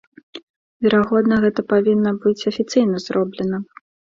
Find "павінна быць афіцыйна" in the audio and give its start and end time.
1.75-3.05